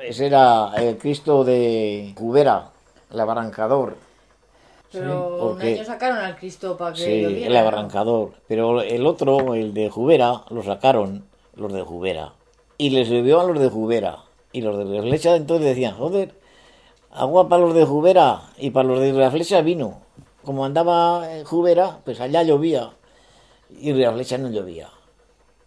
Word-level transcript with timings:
Ese 0.00 0.26
era 0.26 0.72
el 0.76 0.96
Cristo 0.98 1.44
de 1.44 2.12
Cubera, 2.16 2.70
el 3.10 3.20
abarrancador. 3.20 3.96
Pero 4.90 5.34
un 5.34 5.38
porque- 5.50 5.74
año 5.74 5.84
sacaron 5.84 6.18
al 6.18 6.36
Cristo 6.36 6.76
para 6.76 6.94
que 6.94 7.02
Sí, 7.02 7.22
lo 7.22 7.28
el 7.28 7.56
abarrancador. 7.56 8.32
Pero 8.46 8.80
el 8.80 9.06
otro, 9.06 9.54
el 9.54 9.74
de 9.74 9.90
Jubera, 9.90 10.42
lo 10.50 10.62
sacaron 10.62 11.24
los 11.54 11.72
de 11.72 11.82
Jubera. 11.82 12.32
Y 12.78 12.90
les 12.90 13.10
bebió 13.10 13.40
a 13.40 13.44
los 13.44 13.58
de 13.58 13.68
Jubera. 13.68 14.18
Y 14.52 14.62
los 14.62 14.78
de 14.78 14.84
la 14.86 15.02
flecha 15.02 15.36
entonces 15.36 15.66
decían, 15.66 15.94
joder, 15.94 16.34
agua 17.10 17.48
para 17.48 17.62
los 17.62 17.74
de 17.74 17.84
Jubera 17.84 18.42
y 18.56 18.70
para 18.70 18.88
los 18.88 19.00
de 19.00 19.12
la 19.12 19.30
flecha 19.30 19.60
vino. 19.60 20.00
Como 20.42 20.64
andaba 20.64 21.36
en 21.36 21.44
Jubera, 21.44 21.98
pues 22.04 22.20
allá 22.20 22.42
llovía. 22.42 22.90
Y 23.78 23.92
la 23.92 24.12
flecha 24.12 24.38
no 24.38 24.48
llovía. 24.48 24.88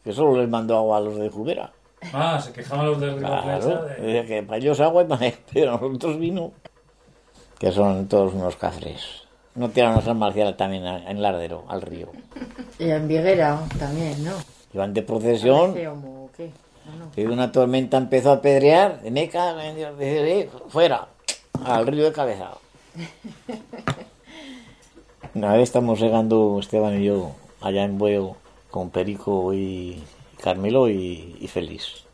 Que 0.04 0.14
solo 0.14 0.36
les 0.40 0.50
mandó 0.50 0.76
agua 0.78 0.98
a 0.98 1.02
los 1.02 1.18
de 1.18 1.30
Jubera. 1.30 1.72
Ah, 2.14 2.40
se 2.44 2.52
quejaban 2.52 2.86
los 2.88 3.00
del 3.00 3.18
Claro, 3.18 3.86
de- 3.86 4.26
que 4.28 4.44
para 4.44 4.58
ellos 4.58 4.80
agua 4.80 5.04
y 5.04 5.06
para 5.08 5.32
pero 5.54 5.72
nosotros 5.80 6.18
vino. 6.20 6.52
Que 7.60 7.72
son 7.72 8.08
todos 8.08 8.34
unos 8.34 8.56
cafres. 8.56 9.22
No 9.54 9.70
tiraron 9.70 10.00
a 10.00 10.02
San 10.02 10.18
Marcial 10.18 10.56
también 10.56 10.84
en 10.86 11.22
Lardero, 11.22 11.64
al 11.68 11.82
río. 11.82 12.08
Y 12.80 12.90
en 12.90 13.08
Viguera 13.08 13.60
también, 13.78 14.24
¿no? 14.24 14.32
Iban 14.74 14.94
de 14.94 15.02
procesión 15.04 15.72
Parece 15.74 15.90
como, 15.90 16.30
¿qué? 16.36 16.50
No, 16.86 17.06
no. 17.06 17.12
y 17.16 17.26
una 17.26 17.52
tormenta 17.52 17.98
empezó 17.98 18.32
a 18.32 18.42
pedrear. 18.42 19.02
De 19.02 19.12
meca, 19.12 19.56
fuera, 20.70 21.08
al 21.66 21.86
río 21.86 22.06
de 22.06 22.12
cabeza. 22.14 22.52
Una 25.34 25.54
vez 25.54 25.64
estamos 25.64 26.00
llegando 26.00 26.58
Esteban 26.60 27.00
y 27.02 27.06
yo 27.06 27.32
allá 27.62 27.84
en 27.84 27.98
Bueo 27.98 28.36
con 28.70 28.90
Perico 28.90 29.54
y 29.54 30.02
Carmelo 30.42 30.90
y, 30.90 31.48
Félix. 31.48 32.06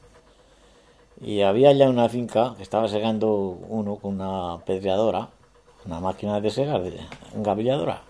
Y 1.21 1.41
había 1.41 1.71
ya 1.71 1.89
una 1.89 2.09
finca 2.09 2.53
que 2.57 2.63
estaba 2.63 2.87
segando 2.87 3.29
uno 3.29 3.95
con 3.95 4.19
una 4.21 4.63
pedreadora, 4.65 5.29
una 5.85 5.99
máquina 5.99 6.39
de 6.41 6.49
segar, 6.49 6.81
engavilladora. 7.33 8.01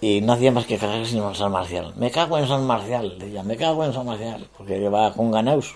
Y 0.00 0.20
no 0.20 0.32
hacía 0.34 0.52
más 0.52 0.66
que 0.66 0.78
cagarse 0.78 1.16
en 1.16 1.34
San 1.34 1.52
Marcial. 1.52 1.92
Me 1.96 2.10
cago 2.10 2.38
en 2.38 2.46
San 2.46 2.66
Marcial, 2.66 3.18
decía, 3.18 3.42
me 3.42 3.56
cago 3.56 3.84
en 3.84 3.92
San 3.92 4.06
Marcial, 4.06 4.46
porque 4.56 4.78
llevaba 4.78 5.12
con 5.12 5.30
ganaus. 5.30 5.74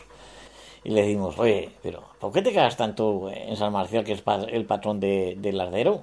Y 0.85 0.91
le 0.91 1.03
decimos, 1.03 1.39
oye, 1.39 1.71
pero 1.83 2.03
¿por 2.21 2.33
qué 2.33 2.43
te 2.43 2.53
cagas 2.53 2.77
tanto 2.77 3.31
en 3.31 3.57
San 3.57 3.73
Marcial, 3.73 4.05
que 4.05 4.13
es 4.13 4.23
el 4.49 4.65
patrón 4.65 5.01
de, 5.01 5.37
del 5.39 5.59
lardero? 5.59 6.03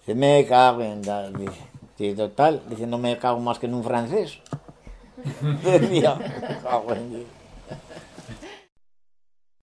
Dice, 0.00 0.14
me 0.14 0.44
cago 0.46 0.82
en... 0.82 1.02
da-". 1.02 1.30
Dice, 1.30 1.60
"Sí, 1.96 2.14
total, 2.14 2.62
dice, 2.68 2.86
no 2.86 2.96
me 2.98 3.18
cago 3.18 3.38
más 3.40 3.58
que 3.58 3.66
en 3.66 3.74
un 3.74 3.84
francés. 3.84 4.40
Decía, 5.62 6.14
me 6.16 6.58
cago 6.62 6.94
en... 6.94 7.24